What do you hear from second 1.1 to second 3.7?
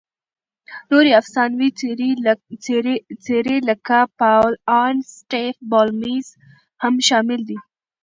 افسانوي څېرې